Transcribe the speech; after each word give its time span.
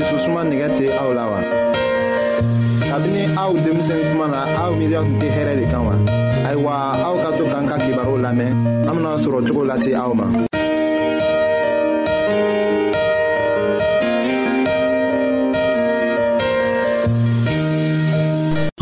dususuma 0.00 0.42
nɛgɛ 0.48 0.68
tɛ 0.76 0.84
aw 1.02 1.10
la 1.18 1.24
wa. 1.30 1.38
kabini 2.90 3.22
aw 3.42 3.50
denmisɛn 3.64 4.00
kuma 4.08 4.26
na 4.34 4.38
aw 4.62 4.70
miiriya 4.78 5.00
tun 5.04 5.16
tɛ 5.20 5.28
hɛrɛ 5.36 5.52
de 5.60 5.64
kan 5.72 5.82
wa. 5.88 5.94
ayiwa 6.48 6.72
aw 7.06 7.14
ka 7.22 7.30
to 7.36 7.44
k'an 7.50 7.64
ka 7.68 7.76
kibaru 7.84 8.14
lamɛn 8.24 8.50
an 8.88 8.94
bena 8.96 9.12
sɔrɔ 9.24 9.38
cogo 9.46 9.62
lase 9.68 9.92
aw 9.94 10.12
ma. 10.14 10.26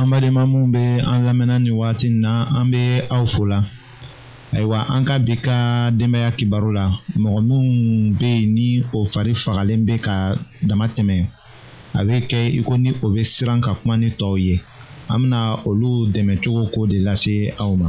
an 0.01 0.07
badenma 0.13 0.43
minw 0.53 0.67
be 0.73 0.85
an 1.03 1.19
lamɛnna 1.27 1.59
nin 1.63 1.75
wagati 1.79 2.09
na 2.11 2.47
an 2.61 2.71
be 2.71 2.83
aw 3.11 3.27
fola 3.37 3.59
ayiwa 4.57 4.81
an 4.95 5.05
ka 5.09 5.15
bi 5.25 5.35
ka 5.47 5.57
denbaya 5.99 6.31
kibaru 6.39 6.71
la 6.79 6.85
mɔgɔ 7.23 7.41
minnu 7.41 7.59
bɛ 8.19 8.29
yen 8.41 8.49
ni 8.57 8.69
o 8.97 8.99
fari 9.13 9.33
fagalen 9.43 9.83
bɛ 9.89 9.95
ka 10.07 10.15
dama 10.69 10.87
tɛmɛ 10.97 11.17
a 11.99 12.01
bɛ 12.07 12.17
kɛ 12.31 12.41
i 12.59 12.61
ko 12.67 12.73
ni 12.83 12.91
o 13.05 13.07
bɛ 13.15 13.21
siran 13.33 13.61
ka 13.65 13.71
kuma 13.79 13.95
ni 13.99 14.09
tɔw 14.21 14.35
ye 14.47 14.55
an 15.13 15.19
bɛna 15.23 15.39
olu 15.69 15.89
dɛmɛ 16.15 16.33
cogo 16.43 16.63
k'o 16.73 16.87
de 16.91 16.99
lase 17.07 17.37
aw 17.63 17.73
ma. 17.81 17.89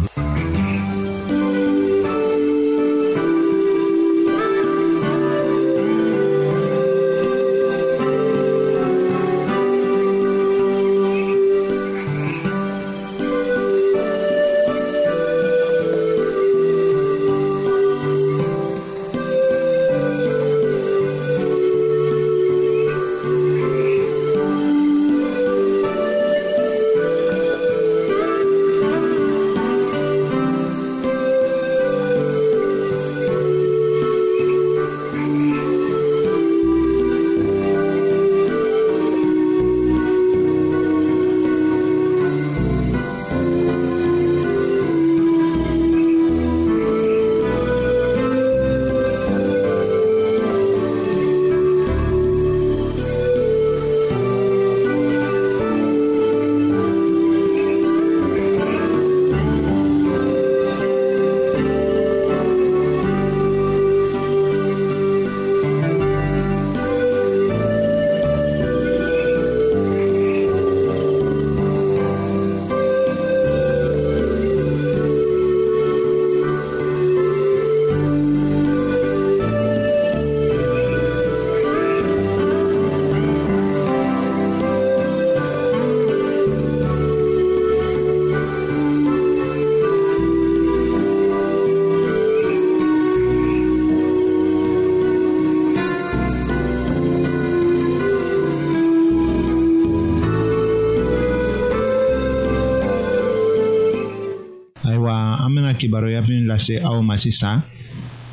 kibaruya 105.79 106.19
min 106.27 106.43
lase 106.51 106.75
aw 106.87 106.97
ma 107.01 107.15
sisan 107.23 107.57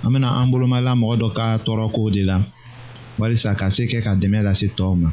an 0.05 0.11
bena 0.12 0.29
an 0.43 0.51
bolomala 0.51 0.93
mɔgɔ 1.01 1.15
dɔ 1.23 1.29
ka 1.37 1.45
tɔɔrɔkow 1.65 2.07
de 2.15 2.23
la 2.31 2.37
walisa 3.19 3.51
ka 3.61 3.67
se 3.71 3.83
kɛ 3.91 3.99
ka 4.05 4.12
dɛmɛ 4.21 4.39
lase 4.47 4.67
tɔɔw 4.77 4.95
ma 5.03 5.09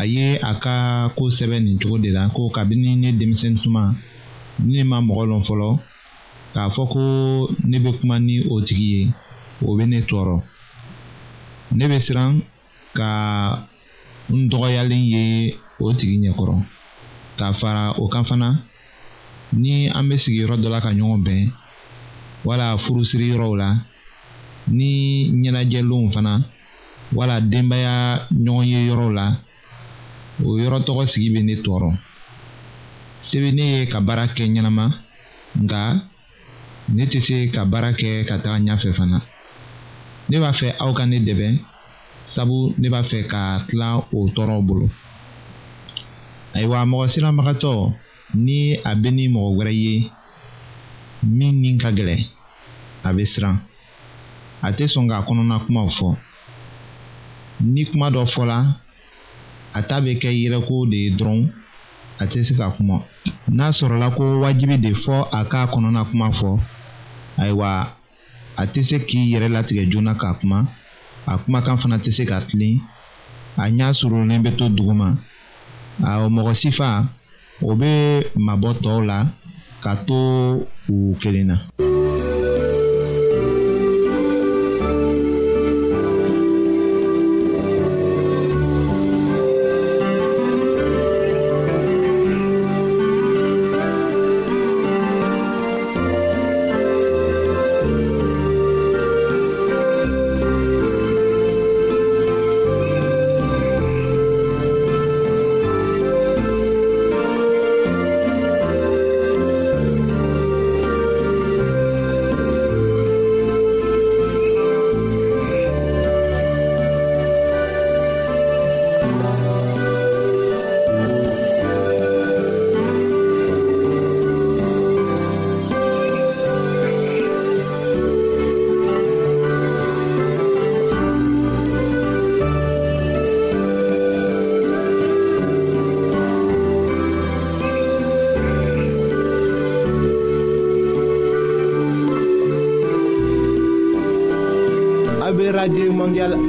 a 0.00 0.02
ye 0.12 0.24
a 0.50 0.52
ka 0.64 0.74
koo 1.16 1.28
sɛbɛ 1.36 1.56
nin 1.60 1.76
cogo 1.80 1.96
de 2.04 2.10
la 2.16 2.22
ko 2.36 2.42
kabini 2.56 2.90
ne 2.96 3.08
denmisɛn 3.18 3.54
tuma 3.62 3.82
ne 4.64 4.82
ma 4.90 4.96
mɔgɔ 5.06 5.22
lɔn 5.30 5.42
fɔlɔ 5.48 5.68
k'a 6.56 6.70
fɔ 6.74 6.82
ko 6.92 7.00
ne 7.70 7.76
be 7.84 7.90
kuma 8.00 8.16
ni 8.18 8.34
o 8.52 8.56
tigi 8.66 8.88
ye 8.94 9.02
o 9.66 9.76
be 9.76 9.84
ne 9.86 9.98
tɔɔrɔ 10.08 10.36
ne 11.78 11.84
be 11.90 11.96
siran 12.06 12.32
ka 12.96 13.08
n 14.36 14.48
dɔgɔyalen 14.50 15.04
ye 15.12 15.22
o 15.80 15.92
tigi 15.98 16.16
ɲɛkɔrɔ 16.24 16.54
k'a 17.38 17.52
fara 17.60 17.82
o 18.02 18.04
kan 18.08 18.24
fana 18.28 18.48
ni 19.52 19.88
an 19.90 20.08
bɛ 20.08 20.16
sigiyɔrɔ 20.18 20.56
dɔ 20.62 20.68
la 20.70 20.80
ka 20.80 20.90
ɲɔgɔn 20.92 21.22
bɛn 21.24 21.42
wala 22.44 22.76
furusiri 22.78 23.28
yɔrɔw 23.30 23.54
la 23.58 23.68
ni 24.68 25.30
ɲɛnajɛlenw 25.40 26.12
fana 26.14 26.32
wala 27.14 27.40
denbaya 27.40 28.26
ɲɔgɔn 28.32 28.66
ye 28.72 28.80
yɔrɔw 28.88 29.10
la 29.14 29.26
o 30.44 30.58
yɔrɔ 30.58 30.78
tɔgɔ 30.86 31.06
sigi 31.06 31.30
bɛ 31.34 31.40
ne 31.44 31.54
tɔɔrɔ 31.62 31.90
se 33.22 33.36
bɛ 33.42 33.50
ne 33.54 33.62
ye 33.74 33.86
ka 33.86 34.00
baara 34.00 34.26
kɛ 34.28 34.44
ɲɛnama 34.50 34.86
nka 35.62 35.80
ne 36.94 37.02
tɛ 37.06 37.20
se 37.22 37.48
ka 37.54 37.64
baara 37.64 37.90
kɛ 37.94 38.24
ka 38.28 38.38
taga 38.42 38.58
ɲɛfɛ 38.64 38.90
fana 38.94 39.18
ne 40.28 40.36
b'a 40.42 40.50
fɛ 40.52 40.74
aw 40.80 40.92
ka 40.92 41.04
ne 41.06 41.18
dɛmɛ 41.20 41.48
sabu 42.26 42.74
ne 42.78 42.88
b'a 42.88 43.02
fɛ 43.02 43.26
ka 43.28 43.62
tila 43.70 43.96
o 44.16 44.18
tɔɔrɔ 44.34 44.60
bolo 44.66 44.86
ayiwa 46.56 46.82
mɔgɔ 46.90 47.06
sirabagatɔ 47.14 47.94
ni 48.34 48.74
a 48.84 48.90
bɛ 49.00 49.08
ni 49.16 49.24
mɔgɔ 49.34 49.50
wɛrɛ 49.58 49.72
ye 49.82 50.10
min 51.36 51.54
ni 51.60 51.76
ka 51.80 51.90
gɛlɛn 51.96 52.20
a 53.04 53.10
bɛ 53.14 53.22
siran 53.26 53.58
a 54.62 54.72
tɛ 54.72 54.84
sɔn 54.90 55.08
k'a 55.08 55.22
kɔnɔna 55.26 55.58
kumaw 55.66 55.88
fɔ 55.88 56.16
ni 57.60 57.84
kuma 57.84 58.10
dɔ 58.10 58.26
fɔla 58.26 58.78
a 59.74 59.82
ta 59.82 60.00
bɛ 60.00 60.18
kɛ 60.20 60.28
yɛrɛko 60.34 60.90
de 60.90 60.96
ye 60.96 61.10
dɔrɔn 61.10 61.50
a 62.18 62.26
tɛ 62.26 62.42
se 62.44 62.54
ka 62.56 62.70
kuma 62.70 63.04
n'a 63.48 63.70
sɔrɔla 63.70 64.14
ko 64.16 64.40
wajibi 64.40 64.78
de 64.80 64.90
fɔ 64.94 65.28
a 65.32 65.44
k'a 65.44 65.66
kɔnɔna 65.70 66.10
kuma 66.10 66.30
fɔ 66.32 66.58
ayiwa 67.38 67.92
a 68.56 68.66
tɛ 68.66 68.82
se 68.84 68.98
k'i 69.06 69.30
yɛrɛ 69.34 69.48
latigɛ 69.52 69.88
joona 69.90 70.14
k'a 70.14 70.34
kuma 70.40 70.66
a 71.26 71.38
kumakan 71.38 71.78
fana 71.78 71.98
tɛ 71.98 72.10
se 72.12 72.24
ka 72.26 72.40
tilen 72.40 72.80
a 73.56 73.70
ɲɛ 73.70 73.92
surunnen 73.94 74.42
bɛ 74.42 74.56
to 74.58 74.64
duguma 74.68 75.16
a 76.02 76.26
mɔgɔ 76.28 76.54
si 76.56 76.70
o 77.68 77.70
bɛ 77.80 77.90
mabɔ 78.46 78.70
tɔw 78.82 78.98
la 79.08 79.18
ka 79.82 79.90
to 80.06 80.18
u 80.92 80.96
kelen 81.20 81.46
na. 81.50 81.56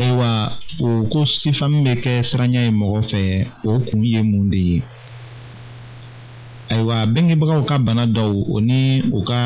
ayiwa 0.00 0.30
o 0.86 0.88
ko 1.10 1.18
sifa 1.40 1.64
min 1.70 1.82
bɛ 1.86 1.92
kɛ 2.02 2.12
siranya 2.28 2.60
ye 2.66 2.70
mɔgɔ 2.80 2.98
fɛ 3.10 3.20
o 3.68 3.70
kun 3.86 4.02
ye 4.14 4.20
mun 4.30 4.46
de 4.52 4.60
ye 4.70 4.78
ayiwa 6.72 6.96
bengebagaw 7.12 7.60
ka 7.70 7.74
bana 7.86 8.04
dɔw 8.16 8.30
o 8.54 8.56
ni 8.68 8.78
u 9.16 9.20
ka 9.28 9.40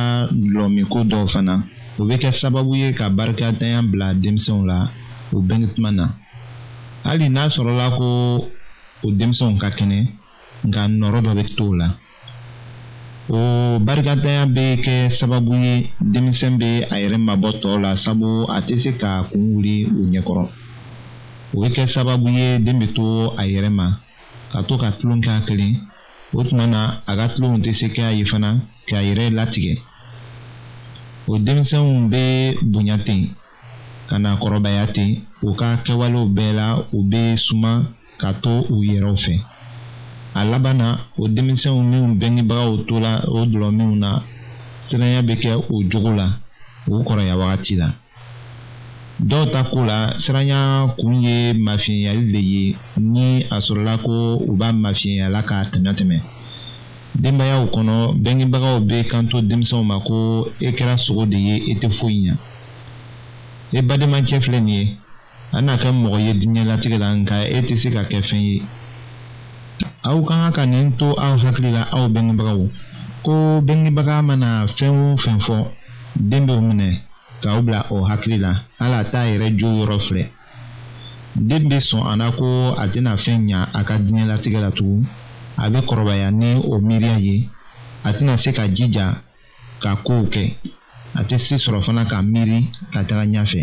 lɔmiko 0.55 0.99
dɔw 1.13 1.25
fana 1.33 1.55
o 1.99 2.03
bɛ 2.09 2.15
kɛ 2.23 2.29
sababu 2.41 2.73
ye 2.83 2.89
ka 2.99 3.07
barikatanya 3.17 3.81
bila 3.91 4.07
denmisɛnw 4.23 4.63
la 4.71 4.79
o 5.35 5.37
benge 5.49 5.67
tuma 5.75 5.91
na 5.99 6.07
hali 7.07 7.27
n'a 7.35 7.45
sɔrɔla 7.55 7.87
ko 7.99 8.07
o 9.05 9.09
denmisɛnw 9.19 9.57
ka 9.63 9.69
kɛnɛ 9.79 9.99
nka 10.69 10.81
nɔrɔ 11.01 11.19
dɔ 11.27 11.33
bɛ 11.39 11.45
to 11.59 11.67
la 11.81 11.89
o 13.37 13.45
barikatanya 13.87 14.45
bɛ 14.57 14.65
kɛ 14.85 14.95
sababu 15.19 15.53
ye 15.65 15.75
denmisɛn 16.13 16.55
bɛ 16.61 16.69
a 16.93 16.97
yɛrɛ 17.03 17.17
mabɔ 17.27 17.49
tɔw 17.63 17.77
la 17.85 17.91
sabu 18.05 18.29
a 18.57 18.59
tɛ 18.67 18.75
se 18.83 18.91
ka 19.01 19.11
kun 19.31 19.43
wuli 19.55 19.75
u 20.01 20.03
ɲɛkɔrɔ 20.13 20.45
o 21.55 21.57
bɛ 21.63 21.69
kɛ 21.77 21.83
sababu 21.95 22.29
ye 22.39 22.47
den 22.65 22.77
bɛ 22.81 22.87
to 22.97 23.05
a 23.41 23.43
yɛrɛ 23.53 23.71
ma 23.79 23.87
ka 24.53 24.59
to 24.69 24.75
ka 24.83 24.89
tulon 24.99 25.21
k'a 25.27 25.45
kelen 25.49 25.73
o 26.37 26.41
tuma 26.45 26.67
na 26.69 26.81
a 27.11 27.13
ka 27.19 27.27
tulonw 27.35 27.57
tɛ 27.65 27.73
se 27.75 27.87
k'a 27.97 28.09
ye 28.19 28.25
fana 28.31 28.51
k'a 28.89 29.01
yɛrɛ 29.09 29.25
latigɛ 29.39 29.75
o 31.27 31.39
denmisɛnw 31.47 32.09
bɛ 32.13 32.23
bonya 32.73 32.97
ten 33.07 33.23
ka 34.11 34.17
na 34.19 34.37
kɔrɔbaya 34.41 34.93
ten 34.95 35.11
u 35.43 35.55
ka 35.61 35.69
kɛwalew 35.87 36.27
bɛɛ 36.37 36.53
la 36.61 36.67
u 36.97 36.99
bɛ 37.13 37.37
suma 37.39 37.73
ka 38.21 38.29
to 38.45 38.53
u 38.75 38.77
yɛrɛw 38.89 39.17
fɛ 39.25 39.35
a 40.35 40.43
laban 40.49 40.75
na 40.81 40.89
o 41.21 41.25
denmisɛnw 41.29 41.81
minnu 41.89 42.09
bɛngebagaw 42.21 42.71
tola 42.89 43.13
o 43.29 43.39
dɔlɔminw 43.51 43.95
na 44.03 44.11
siranya 44.87 45.21
bɛ 45.29 45.35
kɛ 45.43 45.51
o 45.73 45.83
jogo 45.91 46.13
la 46.19 46.29
o 46.91 46.95
kɔrɔya 47.07 47.35
wagati 47.41 47.75
la 47.81 47.89
dɔw 49.21 49.45
ta 49.53 49.65
ko 49.71 49.85
la 49.85 50.15
siranya 50.17 50.89
kun 50.99 51.21
ye 51.23 51.53
mafiɲɛyali 51.53 52.25
le 52.33 52.41
ye 52.53 52.65
ni 52.97 53.45
a 53.51 53.59
sɔrɔla 53.61 53.95
ko 54.05 54.15
u 54.51 54.57
b'a 54.59 54.69
mafiɲɛyala 54.73 55.41
k'a 55.49 55.59
tɛmɛtɛmɛ 55.73 56.19
denbayaw 57.23 57.63
kɔnɔ 57.75 57.99
bɛngebagaw 58.25 58.77
bɛ 58.89 58.99
kanto 59.11 59.37
denmisɛnw 59.49 59.85
ma 59.85 60.01
ko 60.01 60.49
e 60.59 60.69
kɛra 60.77 60.97
sogo 60.97 61.27
de 61.31 61.37
ye 61.39 61.55
e 61.71 61.75
tɛ 61.81 61.91
foyi 61.93 62.17
ɲa 62.33 62.37
e 63.79 63.83
bademakɛ 63.83 64.41
filɛ 64.41 64.61
nin 64.65 64.69
ye 64.81 64.97
an 65.53 65.67
n'a 65.67 65.77
kɛ 65.77 65.93
mɔgɔ 65.93 66.19
ye 66.25 66.33
diɲɛlatigɛ 66.41 66.99
la 66.99 67.13
nka 67.17 67.37
e 67.45 67.61
tɛ 67.69 67.77
se 67.77 67.91
ka 67.91 68.05
kɛ 68.09 68.23
fɛn 68.25 68.41
ye 68.41 68.63
aw 70.09 70.19
ka 70.29 70.37
kan 70.41 70.53
ka 70.57 70.63
nin 70.73 70.87
to 71.01 71.09
aw 71.27 71.35
hakili 71.43 71.71
la 71.77 71.83
aw 71.95 72.05
bengebagaw 72.15 72.61
ko 73.25 73.35
bengebaga 73.67 74.17
mana 74.29 74.51
fɛn 74.77 74.93
o 75.03 75.05
fɛn 75.23 75.39
fɔ 75.47 75.57
den 76.31 76.43
b'o 76.49 76.59
minɛ 76.69 76.89
k'aw 77.43 77.59
bila 77.67 77.81
o 77.95 77.97
hakili 78.11 78.39
la 78.45 78.53
hali 78.81 78.97
a 79.03 79.05
t'a 79.13 79.21
yɛrɛ 79.31 79.47
jo 79.59 79.69
yɔrɔ 79.79 79.97
filɛ 80.07 80.25
den 81.49 81.65
bɛ 81.71 81.79
sɔn 81.89 82.03
a 82.11 82.13
la 82.21 82.27
ko 82.39 82.49
a 82.83 82.85
tɛna 82.93 83.13
fɛn 83.25 83.41
ɲa 83.49 83.59
a 83.79 83.81
ka 83.89 83.95
diɲɛlatigɛ 84.05 84.59
la 84.65 84.71
tugun 84.77 85.03
a 85.63 85.65
bɛ 85.73 85.79
kɔrɔbaya 85.89 86.29
ni 86.41 86.49
o 86.73 86.75
miiriya 86.87 87.17
ye 87.27 87.37
a 88.09 88.11
tɛna 88.17 88.35
se 88.43 88.51
ka 88.59 88.65
jija 88.77 89.07
ka 89.83 89.91
kow 90.07 90.23
kɛ 90.35 90.45
a 91.19 91.21
tɛ 91.29 91.37
se 91.47 91.55
sɔrɔ 91.63 91.79
fana 91.87 92.03
ka 92.11 92.17
miiri 92.33 92.59
ka 92.93 93.01
taga 93.09 93.23
ɲɛfɛ. 93.33 93.61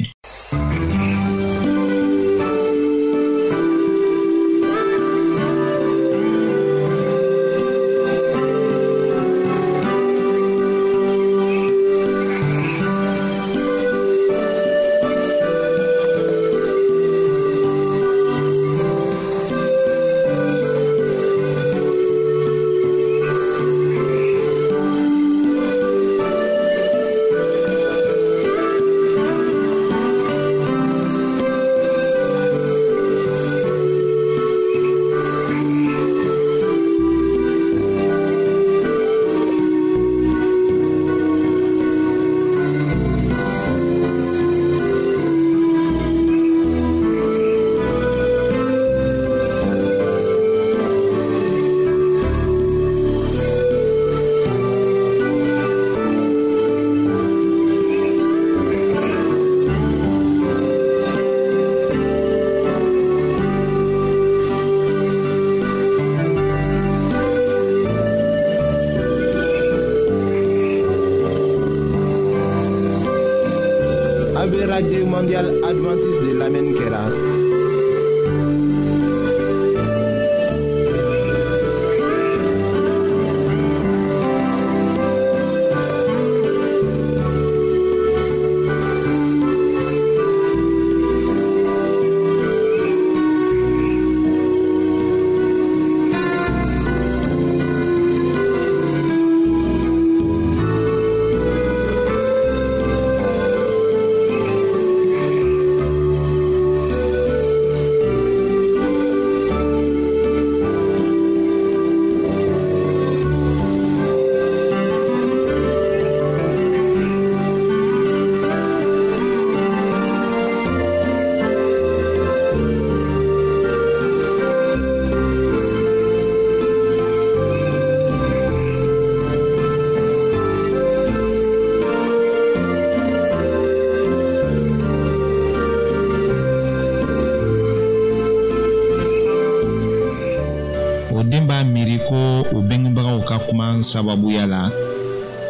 sababuya 143.83 144.45
la 144.51 144.63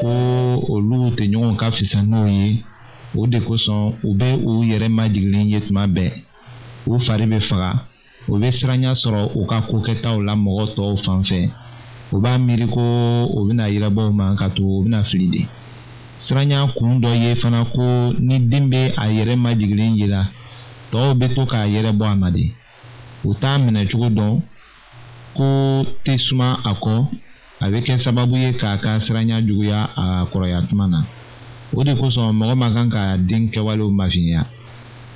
ko 0.02 0.10
olu 0.74 1.00
tɛ 1.18 1.26
ɲɔgɔn 1.32 1.56
ka 1.60 1.68
fisa 1.76 2.00
n'o 2.10 2.24
ye 2.36 2.64
o 3.20 3.28
de 3.32 3.40
kosɔn 3.48 3.84
u 4.08 4.14
bɛ 4.20 4.28
u 4.46 4.52
yɛrɛ 4.70 4.88
majigilen 4.98 5.50
ye 5.52 5.60
tuma 5.62 5.84
bɛɛ 5.96 6.12
u 6.90 7.00
fari 7.06 7.26
bɛ 7.26 7.40
faga 7.50 7.72
u 8.32 8.38
bɛ 8.42 8.48
siranya 8.58 8.92
sɔrɔ 9.02 9.32
u 9.36 9.46
ka 9.50 9.62
kokɛtaw 9.70 10.18
la 10.26 10.34
mɔgɔ 10.36 10.66
tɔw 10.76 10.96
fan 11.04 11.22
fɛ 11.24 11.50
u 12.12 12.18
b'a 12.22 12.38
miiri 12.40 12.66
ko 12.74 12.82
u 13.38 13.40
bɛna 13.48 13.66
yɛrɛbɔ 13.74 14.02
u 14.10 14.14
ma 14.14 14.36
ka 14.36 14.50
to 14.50 14.62
u 14.64 14.84
bɛna 14.84 15.04
fili 15.06 15.28
de 15.28 15.42
siranya 16.18 16.68
kun 16.78 17.00
dɔ 17.02 17.10
ye 17.24 17.36
fana 17.36 17.66
ko 17.76 18.14
ni 18.20 18.40
den 18.48 18.70
bɛ 18.72 18.94
a 18.98 19.06
yɛrɛ 19.10 19.36
majigilen 19.38 19.96
ye 20.00 20.08
la 20.08 20.24
tɔw 20.92 21.14
bɛ 21.20 21.34
to 21.36 21.46
k'a 21.46 21.68
yɛrɛ 21.70 21.92
a 22.04 22.16
ma 22.16 22.30
de 22.32 22.54
o 23.26 23.34
t'a 23.34 23.58
minɛ 23.60 23.88
cogo 23.92 24.10
dɔn 24.18 24.42
ko 25.36 25.48
tɛ 26.06 26.18
suma 26.20 26.60
a 26.66 26.74
kɔ 26.76 26.96
a 27.62 27.66
bɛ 27.72 27.80
kɛ 27.86 27.96
sababu 28.00 28.38
ye 28.40 28.52
k'a 28.56 28.78
ka 28.82 28.92
siranya 29.04 29.42
juguya 29.46 29.90
a 29.96 30.26
kɔrɔya 30.32 30.62
tuma 30.70 30.88
na 30.88 31.04
o 31.76 31.84
de 31.84 31.94
kosɔn 31.96 32.32
mɔgɔ 32.38 32.56
ma 32.58 32.72
kan 32.74 32.90
ka 32.90 33.18
den 33.18 33.50
kɛwalew 33.52 33.92
mafiɲɛya 33.92 34.44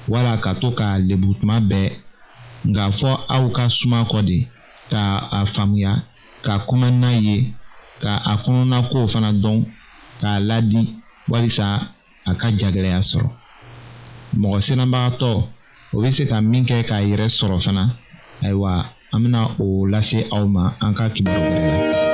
wala 0.09 0.37
ka 0.43 0.53
to 0.55 0.71
k'a 0.75 0.99
lebu 0.99 1.35
tuma 1.39 1.59
bɛɛ 1.63 1.89
nka 2.67 2.91
fɔ 2.99 3.09
aw 3.33 3.49
ka 3.49 3.67
suma 3.69 4.03
kɔ 4.03 4.19
de 4.29 4.37
ka 4.91 5.29
a 5.31 5.45
faamuya 5.45 5.93
ka 6.43 6.59
kuma 6.67 6.91
n'a 6.91 7.09
ye 7.23 7.53
ka 8.01 8.21
a 8.31 8.33
kɔnɔna 8.43 8.89
kow 8.91 9.07
fana 9.07 9.31
dɔn 9.31 9.63
k'a 10.21 10.39
ladi 10.45 10.81
walisa 11.29 11.65
a 12.27 12.33
ka 12.35 12.47
jagɛlɛya 12.51 12.99
sɔrɔ 13.01 13.29
mɔgɔ 14.39 14.59
siranbagatɔ 14.61 15.31
o 15.93 15.97
bɛ 16.01 16.11
se 16.13 16.25
ka 16.27 16.41
min 16.41 16.65
kɛ 16.65 16.83
k'a 16.89 16.99
yɛrɛ 17.07 17.27
sɔrɔ 17.31 17.63
fana 17.63 17.83
ayiwa 18.41 18.85
an 19.13 19.19
bɛna 19.27 19.41
o 19.59 19.85
lase 19.87 20.27
aw 20.29 20.45
ma 20.45 20.73
an 20.81 20.93
ka 20.93 21.07
kibaru 21.09 21.39
wɛrɛ 21.39 21.71
la. 21.71 22.13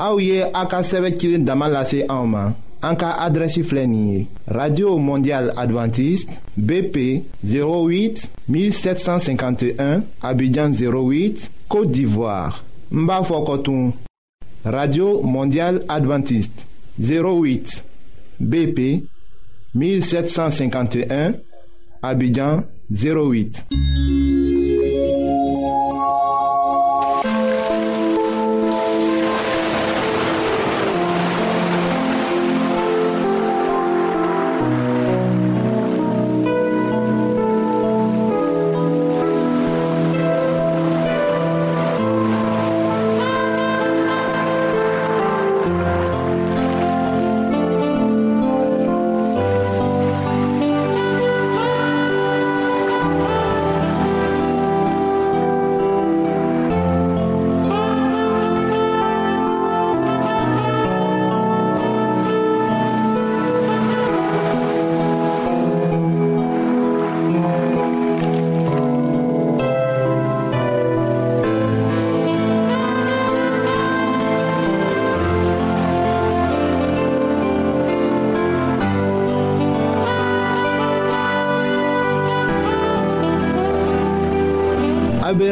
Aouye 0.00 0.50
Aka 0.54 0.82
Sevekil 0.82 1.44
Damalase 1.44 2.06
Aoma. 2.08 2.54
Anka 2.82 3.18
adressi 3.20 3.60
Radio 4.46 4.96
Mondiale 4.96 5.52
Adventiste 5.54 6.40
BP 6.56 7.22
08 7.44 8.30
1751 8.48 10.02
Abidjan 10.22 10.70
08 10.70 11.50
Côte 11.68 11.90
d'Ivoire. 11.90 12.64
Mbafokotoum. 12.90 13.92
Radio 14.64 15.20
Mondiale 15.22 15.84
Adventiste 15.86 16.66
08 16.98 17.84
BP 18.40 19.04
1751 19.74 21.32
Abidjan 22.02 22.62
08. 22.90 23.66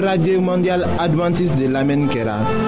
Radio 0.00 0.40
mondial 0.40 0.85
de 1.59 1.69
lamen 1.69 2.09
kera. 2.09 2.67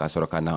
ka 0.00 0.06
sɔrɔ 0.12 0.26
ka 0.32 0.38
na 0.46 0.52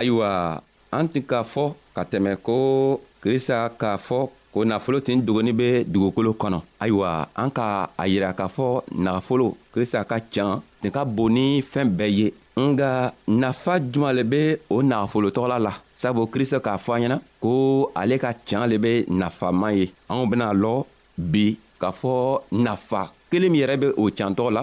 ayiwa 0.00 0.32
an 0.96 1.04
tun 1.12 1.24
k'a 1.30 1.40
fɔ 1.52 1.64
ka 1.94 2.02
tɛmɛ 2.10 2.32
ko 2.46 2.56
krista 3.22 3.56
k'a 3.80 3.98
fɔ 4.08 4.18
ko 4.52 4.58
nafolo 4.64 4.98
tin 5.06 5.18
dogoni 5.26 5.52
be 5.52 5.84
dugukolo 5.92 6.30
kɔnɔ 6.40 6.58
ayiwa 6.82 7.08
an 7.42 7.50
ka 7.56 7.64
a 8.02 8.04
yira 8.12 8.30
k'a 8.38 8.46
fɔ 8.56 8.66
nagafolo 9.06 9.56
krista 9.74 10.04
ka 10.10 10.16
can 10.32 10.60
tin 10.80 10.90
ka 10.96 11.04
bon 11.04 11.30
ni 11.34 11.44
fɛɛn 11.72 11.88
bɛɛ 11.98 12.12
ye 12.18 12.26
nga 12.66 12.90
nafa 13.28 13.74
juman 13.92 14.12
le 14.18 14.22
be 14.32 14.40
o 14.70 14.82
nagafolotɔgɔla 14.82 15.58
la 15.66 15.72
sabu 16.00 16.26
krista 16.32 16.58
k'a 16.66 16.76
fɔ 16.84 16.90
an 16.96 17.02
ɲɛna 17.04 17.18
ko 17.42 17.50
ale 18.00 18.16
ka 18.18 18.30
can 18.46 18.66
le 18.72 18.78
be 18.78 19.04
nafaman 19.20 19.76
ye 19.78 19.86
anw 20.08 20.26
bena 20.30 20.46
lɔ 20.62 20.72
bi 21.32 21.46
k'a 21.80 21.90
fɔ 22.00 22.12
nafa 22.52 23.02
kelen 23.30 23.50
min 23.52 23.60
yɛrɛ 23.62 23.74
be 23.82 23.86
o 23.96 24.08
cantɔgɔ 24.10 24.50
la 24.56 24.62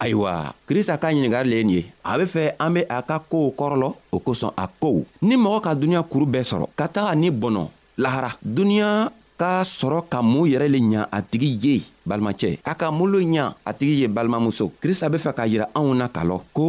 ayiwa 0.00 0.54
krista 0.66 0.96
ka 0.98 1.12
ɲiningali 1.12 1.50
le 1.50 1.56
ye 1.56 1.64
nin 1.64 1.74
ye 1.76 1.82
a 2.02 2.12
be 2.18 2.24
fɛ 2.24 2.44
an 2.58 2.72
be 2.74 2.80
a 2.88 2.98
ka 3.08 3.20
koow 3.30 3.52
kɔrɔlɔ 3.58 3.88
o 4.10 4.16
kosɔn 4.24 4.52
a 4.56 4.66
kow 4.82 5.04
ni 5.22 5.36
mɔgɔ 5.36 5.60
ka 5.64 5.70
duniɲa 5.76 6.02
kuru 6.10 6.26
bɛɛ 6.26 6.42
sɔrɔ 6.50 6.66
ka 6.78 6.86
taga 6.88 7.14
ni 7.14 7.30
bɔnɔ 7.30 7.62
lahara 8.02 8.30
duniɲa 8.42 9.12
ka 9.40 9.62
sɔrɔ 9.64 10.00
ka 10.12 10.22
mun 10.22 10.48
yɛrɛ 10.48 10.68
le 10.72 10.78
ɲa 10.80 11.06
a 11.12 11.20
tigi 11.30 11.50
ye 11.64 11.82
balimacɛ 12.10 12.58
a 12.70 12.74
ka 12.80 12.90
molo 12.98 13.20
ɲa 13.34 13.44
a 13.68 13.70
tigi 13.78 14.02
ye 14.02 14.06
balimamuso 14.16 14.64
krista 14.82 15.08
be 15.12 15.18
fɛ 15.24 15.30
k'a 15.36 15.46
yira 15.52 15.66
anw 15.78 15.94
na 15.94 16.06
k'a 16.14 16.22
lɔ 16.30 16.36
ko 16.56 16.66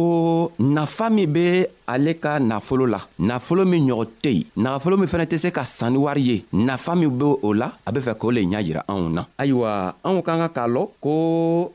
nafa 0.74 1.06
min 1.10 1.28
be 1.34 1.46
ale 1.92 2.12
ka 2.22 2.38
nafolo 2.50 2.84
la 2.94 3.00
nafolo 3.28 3.62
min 3.66 3.86
ɲɔgɔn 3.88 4.08
tɛ 4.22 4.30
yen 4.38 4.46
nafolo 4.64 4.96
min 4.98 5.08
fɛnɛ 5.12 5.26
tɛ 5.30 5.36
se 5.44 5.48
ka 5.56 5.64
sanni 5.64 5.98
wari 6.04 6.22
ye 6.30 6.36
nafa 6.52 6.92
min 7.00 7.10
be 7.18 7.24
o 7.46 7.48
la 7.60 7.66
a 7.86 7.90
be 7.94 8.00
fɛ 8.06 8.14
k'o 8.20 8.30
le 8.32 8.40
ɲa 8.50 8.60
yira 8.66 8.82
anw 8.88 9.08
na 9.12 9.22
ayiwa 9.38 9.94
anw 10.06 10.22
k'an 10.22 10.40
ka 10.46 10.48
k'a 10.56 10.66
lɔn 10.74 10.86
ko 11.02 11.12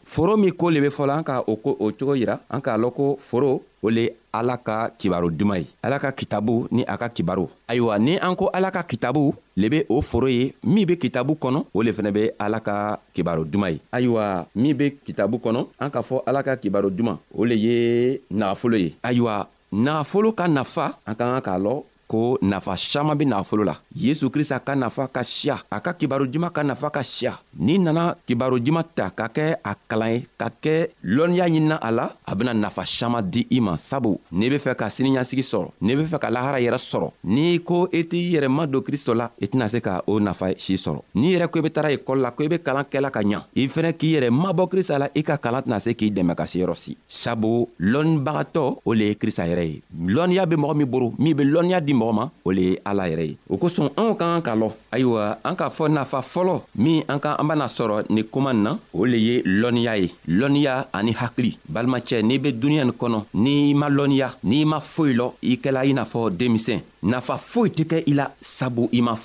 foro 0.03 0.33
min 0.37 0.51
ko 0.59 0.69
le 0.71 0.79
be 0.85 0.89
fɔla 0.89 1.13
an 1.19 1.23
ka 1.27 1.41
o 1.51 1.55
ko 1.55 1.75
o 1.79 1.91
cogo 1.91 2.15
yira 2.15 2.39
an 2.49 2.61
k'a 2.63 2.77
lɔn 2.79 2.91
ko 2.95 3.17
foro 3.19 3.61
o 3.83 3.89
le 3.89 4.07
ala 4.33 4.57
ka 4.57 4.89
kibaro 4.97 5.29
duman 5.31 5.59
ye 5.61 5.67
ala 5.83 5.97
ka 5.99 6.09
kitabu 6.11 6.65
ni 6.71 6.83
a 6.85 6.97
ka 6.97 7.07
kibaro 7.09 7.49
ayiwa 7.69 7.95
ni 7.99 8.17
an 8.17 8.33
ko 8.35 8.49
ala 8.53 8.69
ka 8.71 8.81
kitabu 8.83 9.33
le 9.55 9.67
be 9.69 9.79
o 9.89 10.01
foro 10.01 10.25
ye 10.27 10.53
min 10.63 10.85
be 10.85 10.95
kitabu 10.97 11.37
kɔnɔ 11.41 11.61
o 11.73 11.81
le 11.81 11.91
fɛnɛ 11.91 12.11
be 12.13 12.21
ala 12.39 12.59
ka 12.59 12.97
kibaro 13.13 13.45
duman 13.45 13.56
juman 13.57 13.73
ye 13.73 13.79
ayiwa 13.91 14.25
min 14.53 14.73
be 14.77 14.85
kitabu 15.03 15.35
kɔnɔ 15.43 15.61
an 15.81 15.89
k'a 15.93 16.01
fɔ 16.07 16.17
ala 16.29 16.45
ka 16.45 16.53
kibaro 16.61 16.89
duman 16.93 17.17
o 17.33 17.43
le 17.43 17.55
ye 17.57 18.19
nagafolo 18.29 18.77
ye 18.83 18.89
ayiwa 19.01 19.49
nagafolo 19.73 20.29
ka 20.37 20.45
nafa 20.47 20.85
an 21.05 21.15
ka 21.17 21.25
kan 21.29 21.41
k'a 21.41 21.57
lɔn 21.65 21.81
ko 22.07 22.39
nafa 22.41 22.73
caaman 22.79 23.17
be 23.19 23.25
nafolo 23.27 23.63
la 23.67 23.75
yesu 23.91 24.29
krista 24.31 24.59
ka 24.63 24.75
nafa 24.75 25.11
ka 25.11 25.23
siya 25.27 25.59
a 25.69 25.83
ka 25.83 25.91
kibaru 25.93 26.25
juman 26.25 26.49
ka 26.55 26.63
nafa 26.63 26.87
ka 26.89 27.03
siya 27.03 27.35
n'i 27.59 27.75
nana 27.77 28.15
kibaru 28.25 28.57
juman 28.63 28.87
ta 28.95 29.11
ka 29.11 29.27
kɛ 29.27 29.59
a 29.59 29.75
kalan 29.75 30.11
ye 30.15 30.19
ka 30.39 30.47
kɛ 30.47 30.87
lɔnniya 31.03 31.45
ɲinina 31.51 31.75
a 31.75 31.91
la 31.91 32.05
a 32.23 32.35
bena 32.35 32.53
nafa 32.53 32.87
caaman 32.87 33.27
di 33.27 33.43
i 33.51 33.59
ma 33.59 33.75
sabu 33.75 34.15
n'i 34.31 34.47
be 34.49 34.55
fɛ 34.55 34.75
ka 34.79 34.87
siniɲasigi 34.87 35.43
sɔrɔ 35.43 35.67
n'i 35.83 35.95
be 35.99 36.07
fɛ 36.07 36.17
ka 36.23 36.31
lahara 36.31 36.63
yɛrɛ 36.63 36.79
sɔrɔ 36.79 37.11
n'i 37.27 37.59
ko 37.59 37.91
i 37.91 37.99
e 37.99 38.03
t'i 38.07 38.31
yɛrɛma 38.39 38.67
don 38.71 38.81
kristo 38.81 39.11
la 39.13 39.27
i 39.35 39.45
tɛna 39.45 39.67
se 39.67 39.83
ka 39.83 39.99
o 40.07 40.19
nafa 40.19 40.55
si 40.55 40.79
sɔrɔ 40.79 41.03
n'i 41.13 41.35
yɛrɛ 41.35 41.51
ko 41.51 41.59
i 41.59 41.61
be 41.61 41.69
tara 41.75 41.91
ekɔli 41.91 42.21
la 42.23 42.31
ko 42.31 42.43
i 42.47 42.47
be 42.47 42.57
kalan 42.63 42.87
kɛla 42.87 43.11
ka 43.11 43.19
ɲa 43.19 43.43
i 43.55 43.67
fɛnɛ 43.67 43.91
k'i 43.99 44.07
yɛrɛ 44.15 44.31
mabɔ 44.31 44.67
krista 44.71 44.95
la 44.97 45.11
i 45.11 45.23
ka 45.23 45.35
kalan 45.35 45.63
tɛna 45.67 45.79
se 45.83 45.91
k'i 45.91 46.07
dɛmɛ 46.11 46.39
ka 46.39 46.47
se 46.47 46.63
yɔrɔ 46.63 46.75
si 46.79 46.95
sabu 47.07 47.67
lɔnnibagatɔ 47.83 48.79
o 48.87 48.93
le 48.95 49.11
ye 49.11 49.15
krista 49.19 49.43
yɛrɛ 49.43 49.63
ye 49.67 49.83
lɔnniya 50.15 50.47
be 50.47 50.55
mɔgɔ 50.55 50.75
min 50.79 50.87
boro 50.87 51.11
min 51.19 51.35
be 51.35 51.43
lɔnniya 51.43 51.83
di 51.83 51.96
mɔgɔ 51.99 52.13
ma 52.17 52.23
o 52.45 52.51
le 52.51 52.61
ye 52.69 52.77
ala 52.85 53.07
yɛrɛ 53.09 53.25
ye 53.31 53.37
o 53.49 53.57
kosɔn 53.57 53.89
anw 53.99 54.13
ka 54.19 54.25
kan 54.27 54.41
ka 54.45 54.53
lɔ 54.55 54.67
ayiwa 54.93 55.21
an 55.43 55.55
k'a 55.55 55.69
fɔ 55.69 55.85
nafa 55.91 56.19
fɔlɔ 56.33 56.53
min 56.75 57.01
an 57.11 57.19
ka 57.23 57.29
an 57.39 57.47
bena 57.47 57.65
sɔrɔ 57.67 57.95
nin 58.09 58.25
na 58.63 58.77
o 58.93 59.05
le 59.05 59.17
ye 59.17 59.41
lɔnniya 59.43 59.93
ye 59.99 60.73
ani 60.93 61.13
hakli, 61.13 61.57
balimacɛ 61.71 62.21
n'i 62.23 62.37
be 62.39 62.49
duniɲa 62.53 62.85
nin 62.85 63.23
n'i 63.33 63.73
ma 63.73 63.89
lɔnniya 63.89 64.29
n'i 64.43 64.65
ma 64.65 64.79
foyi 64.79 65.15
i 65.43 65.57
kɛla 65.57 65.85
i 65.85 65.93
n'a 65.93 66.05
nafa 67.03 67.35
foyi 67.37 67.69
tɛ 67.69 67.83
kɛ 67.89 68.03
i 68.07 68.13
la 68.13 68.25
sabu 68.41 68.89
i 68.93 69.01
ma 69.01 69.15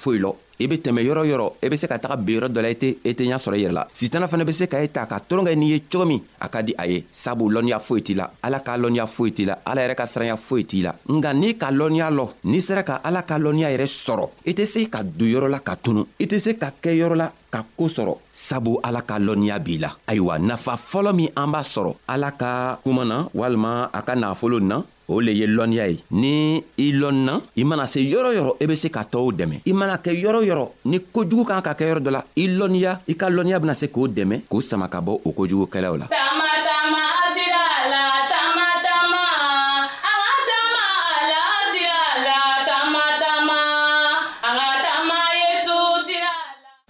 i 0.62 0.68
be 0.68 0.78
tɛmɛ 0.78 1.02
yɔrɔ 1.02 1.22
yɔrɔ 1.26 1.46
i 1.62 1.66
e 1.66 1.68
be 1.68 1.76
se 1.76 1.88
ka 1.88 1.98
taga 1.98 2.16
ben 2.16 2.36
yɔrɔ 2.38 2.48
dɔ 2.48 2.60
la 2.62 2.68
i 2.70 2.74
tɛ 2.74 2.96
i 3.04 3.12
tɛ 3.14 3.24
ɲa 3.26 3.36
sɔrɔ 3.42 3.56
i 3.58 3.62
yɛrɛ 3.66 3.72
la 3.72 3.86
sitana 3.92 4.28
fana 4.28 4.44
be 4.44 4.52
se 4.52 4.66
ka 4.66 4.78
e 4.80 4.88
ta 4.88 5.06
ka 5.06 5.18
toron 5.20 5.44
kɛ 5.44 5.56
n'i 5.56 5.66
ye 5.74 5.80
cogo 5.90 6.06
min 6.06 6.22
a 6.40 6.48
ka 6.48 6.62
di 6.62 6.72
a 6.78 6.86
ye 6.86 7.04
sabu 7.10 7.50
lɔnniya 7.50 7.78
foyi 7.80 8.02
t'i 8.02 8.14
la 8.14 8.30
ala 8.42 8.60
ka 8.60 8.76
lɔnniya 8.78 9.06
foyi 9.06 9.32
t'i 9.34 9.44
la 9.46 9.56
ala 9.64 9.80
yɛrɛ 9.82 9.94
ka 9.96 10.04
siranya 10.06 10.36
foyi 10.36 10.64
t'i 10.66 10.82
la 10.82 10.94
nka 11.08 11.34
n'i 11.34 11.54
ka 11.58 11.70
lɔnniya 11.70 12.10
lɔ 12.10 12.28
n'i 12.44 12.60
sera 12.60 12.82
ka 12.82 13.00
ala 13.02 13.22
ka 13.22 13.36
lɔnniya 13.38 13.70
yɛrɛ 13.74 13.86
sɔrɔ 13.88 14.28
i 14.46 14.52
tɛ 14.52 14.64
se 14.66 14.86
ka 14.88 15.02
don 15.02 15.26
yɔrɔ 15.28 15.48
la 15.50 15.58
ka 15.60 15.74
tunu 15.76 16.06
i 16.20 16.26
tɛ 16.26 16.38
se 16.38 16.54
ka 16.56 16.70
kɛ 16.82 16.94
yɔrɔ 16.96 17.14
la 17.16 17.32
ka 17.50 17.64
koo 17.76 17.88
sɔrɔ 17.88 18.16
sabu 18.32 18.78
ala 18.84 19.02
ka 19.02 19.18
lɔnniya 19.18 19.58
b'i 19.60 19.78
la 19.78 19.90
ayiwa 20.06 20.38
nafa 20.38 20.76
fɔlɔ 20.78 21.12
min 21.14 21.28
an 21.36 21.50
b'a 21.50 21.62
sɔrɔ 21.62 21.94
ala 22.06 22.30
ka 22.32 22.78
kuma 22.84 23.04
na 23.04 23.24
walima 23.34 23.90
a 23.92 24.02
ka 24.02 24.14
nafolo 24.14 24.60
na 24.60 24.82
o 25.08 25.20
le 25.20 25.32
ye 25.34 25.46
lɔnniya 25.46 25.86
ye 25.88 25.98
ni 26.12 26.62
i 26.78 26.92
lɔnna 26.92 27.40
i 27.56 27.64
mana 27.64 27.86
se 27.86 28.00
yɔrɔ 28.00 28.30
yɔrɔ 28.36 28.52
i 28.60 28.64
e 28.64 28.66
be 28.66 28.76
se 28.76 28.88
ka 28.88 29.02
tɔɔw 29.02 29.32
dɛmɛ 29.32 29.56
i 29.66 29.72
mana 29.72 29.98
kɛ 29.98 30.12
yɔrɔ 30.14 30.42
yɔrɔ 30.44 30.66
ni 30.86 30.98
kojugu 31.00 31.44
kan 31.44 31.62
ka 31.62 31.74
kɛ 31.74 31.84
yɔrɔ 31.90 32.00
dɔ 32.00 32.10
la 32.12 32.22
i 32.36 32.46
lɔnniya 32.48 32.98
i 33.08 33.14
ka 33.14 33.26
lɔnniya 33.30 33.58
bena 33.60 33.74
se 33.74 33.86
k'o 33.88 34.06
dɛmɛ 34.08 34.42
k'o 34.48 34.60
sama 34.62 34.88
ka 34.88 35.00
bɔ 35.00 35.18
o 35.24 35.30
kojugukɛlaw 35.32 35.96
la 35.98 36.06
Tama. 36.06 36.40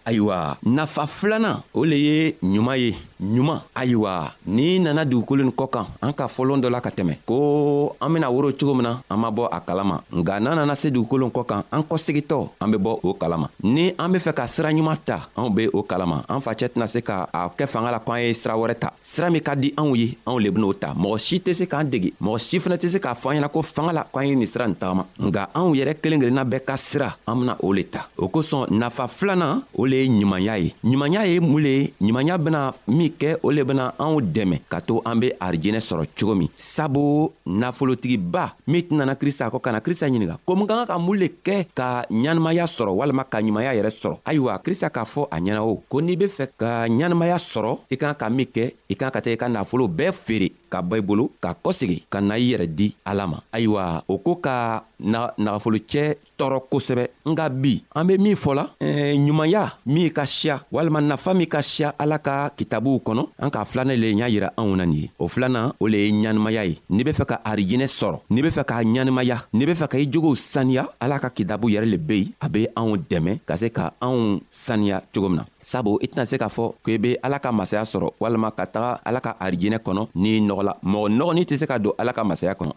ayiwa 0.05 0.59
nafa 0.67 1.07
filanan 1.07 1.63
o 1.73 1.85
le 1.87 1.97
ye 1.97 2.33
ɲuman 2.43 2.77
ye 2.77 2.91
ɲuman 3.23 3.61
ayiwa 3.75 4.35
n'i 4.47 4.79
nana 4.81 5.05
dugukolo 5.05 5.43
nin 5.45 5.53
kɔ 5.53 5.67
kan 5.71 5.87
an 6.03 6.13
ka 6.13 6.27
fɔlɔn 6.27 6.61
dɔ 6.61 6.69
la 6.71 6.81
ka 6.81 6.91
tɛmɛ 6.91 7.15
ko 7.25 7.95
an 8.01 8.09
bena 8.13 8.29
woro 8.29 8.51
cogo 8.59 8.75
min 8.75 8.83
na 8.83 8.99
an 9.11 9.17
ma 9.21 9.31
bɔ 9.31 9.49
a 9.51 9.61
kalama 9.61 10.03
nga 10.13 10.41
n'an 10.41 10.57
nana 10.57 10.75
se 10.75 10.89
dugukolo 10.91 11.29
kɔ 11.31 11.47
kan 11.47 11.63
an 11.71 11.83
kɔsegitɔ 11.83 12.37
an 12.61 12.69
be 12.71 12.77
bɔ 12.79 12.99
o 13.05 13.15
kalama 13.15 13.49
ni 13.63 13.95
an 13.99 14.09
be 14.13 14.19
fɛ 14.19 14.33
ka 14.35 14.47
sira 14.49 14.71
ɲuman 14.73 14.97
ta 15.07 15.29
anw 15.37 15.51
be 15.55 15.69
o 15.73 15.83
kalama 15.85 16.25
an 16.29 16.41
facɛ 16.41 16.67
tɛna 16.75 16.89
se 16.89 17.01
ka 17.01 17.29
a 17.33 17.49
kɛ 17.57 17.65
fanga 17.69 17.93
la 17.93 18.01
k'an 18.01 18.19
ye 18.23 18.33
sira 18.35 18.55
wɛrɛ 18.57 18.75
ta 18.79 18.91
sira 19.01 19.31
min 19.31 19.41
ka 19.41 19.55
di 19.55 19.71
anw 19.77 19.95
ye 19.97 20.17
anw 20.27 20.41
le 20.43 20.51
ben'o 20.51 20.73
ta 20.79 20.93
mɔgɔ 20.95 21.19
si 21.21 21.37
tɛ 21.39 21.55
se 21.55 21.65
k'an 21.67 21.85
dege 21.91 22.13
mɔgɔ 22.21 22.39
si 22.41 22.59
fɛnɛ 22.59 22.77
tɛ 22.77 22.89
se 22.91 22.99
k'a 22.99 23.15
fɔ 23.15 23.31
an 23.31 23.37
ɲɛna 23.43 23.49
ko 23.53 23.63
fanga 23.63 23.93
la 23.93 24.05
k'an 24.13 24.27
ye 24.29 24.35
nin 24.35 24.47
sira 24.47 24.67
nin 24.67 24.75
tagama 24.77 25.07
nga 25.19 25.49
anw 25.55 25.75
yɛrɛ 25.77 25.95
kelen 26.03 26.19
kelenna 26.21 26.45
bɛɛ 26.45 26.65
ka 26.67 26.77
sira 26.77 27.15
an 27.29 27.37
bena 27.41 27.57
o 27.63 27.73
le 27.73 27.85
ta 27.85 28.09
o 28.19 28.27
kosɔn 28.29 28.71
nafa 28.73 29.07
filanan 29.07 29.63
o 29.79 29.85
le 29.87 29.97
ye 30.03 30.09
ɲumanya 30.09 30.59
ye 30.65 30.75
ɲumanya 30.85 31.25
ye 31.31 31.39
mun 31.39 31.63
le 31.63 31.71
ye 31.71 31.93
ɲumanya 32.03 32.37
bena 32.43 32.75
min 32.89 33.12
kɛ 33.19 33.37
o 33.45 33.51
le 33.51 33.63
bena 33.65 33.93
anw 34.01 34.19
dɛmɛ 34.21 34.57
ka 34.69 34.81
to 34.81 35.03
an 35.05 35.21
be 35.21 35.31
arijɛnɛ 35.41 35.81
sɔrɔ 35.81 36.05
cogo 36.19 36.35
min 36.35 36.49
sabu 36.57 37.31
nafolotigiba 37.47 38.55
min 38.67 38.83
tɛnana 38.83 39.15
krista 39.15 39.49
kɔ 39.51 39.61
kana 39.61 39.81
krista 39.81 40.07
ɲininga 40.09 40.39
komi 40.47 40.67
ka 40.67 40.83
ka 40.83 40.87
ka 40.93 40.99
mun 40.99 41.17
le 41.19 41.29
kɛ 41.45 41.67
ka 41.75 42.03
ɲanamaya 42.11 42.67
sɔrɔ 42.67 42.91
walama 42.97 43.25
ka 43.25 43.39
ɲumanya 43.43 43.77
yɛrɛ 43.77 43.91
sɔrɔ 43.93 44.17
ayiwa 44.25 44.59
krista 44.63 44.89
k'a 44.91 45.05
fɔ 45.05 45.29
a 45.31 45.37
ɲɛna 45.39 45.61
o 45.63 45.77
ko 45.89 46.01
n'i 46.01 46.17
be 46.17 46.27
fɛ 46.27 46.47
ka 46.57 46.87
ɲanamaya 46.89 47.37
sɔrɔ 47.39 47.79
i 47.91 47.97
kan 47.97 48.15
ka 48.15 48.29
min 48.31 48.47
kɛ 48.47 48.73
i 48.89 48.95
kan 48.97 49.11
ka 49.11 49.21
tɛ 49.21 49.33
i 49.33 49.37
ka 49.37 49.47
nafolo 49.49 49.87
bɛɛ 49.89 50.13
feere 50.15 50.51
ka 50.73 50.81
bɔ 50.81 50.97
i 51.03 51.05
bolo 51.05 51.25
ka 51.43 51.53
kɔsegi 51.63 51.99
ka 52.09 52.19
na 52.25 52.35
i 52.41 52.49
yɛrɛ 52.51 52.67
di 52.79 52.89
ala 53.05 53.27
ma 53.29 53.39
ayiwa 53.53 54.05
o 54.09 54.17
ko 54.25 54.41
ka 54.41 54.81
nagafolocɛ 55.05 56.03
tɔɔrɔ 56.39 56.59
kosɛbɛ 56.73 57.05
nga 57.31 57.45
bi 57.51 57.83
an 57.95 58.07
be 58.09 58.17
min 58.17 58.37
fɔla 58.37 58.65
eh, 58.81 59.13
ɲumanya 59.17 59.65
min 59.85 60.09
ka 60.11 60.25
siya 60.25 60.57
walima 60.73 61.01
nafa 61.05 61.35
min 61.37 61.45
ka 61.47 61.61
siya 61.61 61.93
ala 62.01 62.17
ka 62.19 62.49
kitabuw 62.57 62.97
kɔnɔ 63.07 63.23
an 63.43 63.51
k'a 63.53 63.65
filanɛ 63.69 63.95
le 64.01 64.09
y'a 64.19 64.29
yira 64.33 64.49
anw 64.57 64.77
na 64.81 64.85
nin 64.87 64.97
ye 65.03 65.11
o 65.19 65.29
filanan 65.29 65.73
o 65.79 65.87
le 65.87 65.99
ye 65.99 66.09
ɲanimaya 66.11 66.63
ye 66.65 66.79
n'i 66.89 67.05
be 67.05 67.13
fɛ 67.13 67.25
ka 67.29 67.37
arijinɛ 67.45 67.85
sɔrɔ 67.87 68.19
n'i 68.33 68.41
be 68.43 68.49
fɛ 68.49 68.65
k'a 68.65 68.81
ɲanimaya 68.83 69.37
n'i 69.53 69.67
be 69.67 69.75
fɛ 69.77 69.87
ka 69.93 69.97
i 70.01 70.09
jogow 70.11 70.33
saniya 70.35 70.89
ala 70.99 71.19
ka 71.21 71.29
kitabu 71.31 71.69
yɛrɛ 71.69 71.87
le 71.93 71.99
be 71.99 72.15
yen 72.23 72.33
a 72.41 72.49
be 72.49 72.65
anw 72.75 72.97
dɛmɛ 72.97 73.43
ka 73.45 73.57
se 73.61 73.69
ka 73.69 73.93
anw 74.01 74.41
saniya 74.49 75.03
cogo 75.13 75.29
min 75.29 75.41
na 75.41 75.45
sabu 75.63 75.97
i 76.03 76.07
tɛna 76.07 76.27
se 76.27 76.37
k'a 76.39 76.49
fɔ 76.49 76.69
k'i 76.85 76.99
be 76.99 77.17
ala 77.23 77.39
ka 77.39 77.53
masaya 77.53 77.85
sɔrɔ 77.85 78.11
walama 78.21 78.51
ka 78.51 78.67
taga 78.67 79.01
ala 79.05 79.21
ka 79.21 79.37
arijinɛ 79.41 79.79
kɔnɔ 79.79 80.09
n'i 80.15 80.41
nɔgɔ 80.41 80.63
la 80.63 80.77
mɔgɔ 80.85 81.09
nɔgɔnin 81.17 81.45
tɛ 81.47 81.57
se 81.57 81.67
ka 81.67 81.79
don 81.79 81.93
ala 81.99 82.13
ka 82.13 82.25
masaya 82.25 82.55
kɔnɔ 82.55 82.73